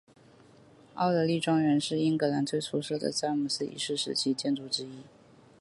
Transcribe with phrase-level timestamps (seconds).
[0.95, 5.03] 奥德莉庄园是英格兰最出色的詹姆斯一世时期建筑之一。